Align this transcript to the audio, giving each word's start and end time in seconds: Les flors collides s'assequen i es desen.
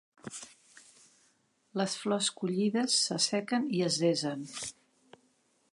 Les 1.81 1.93
flors 2.05 2.31
collides 2.39 2.97
s'assequen 3.03 3.67
i 3.81 3.87
es 3.91 4.01
desen. 4.07 4.47